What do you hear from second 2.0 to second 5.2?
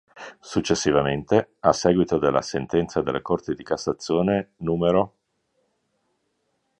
della sentenza della Corte di Cassazione n.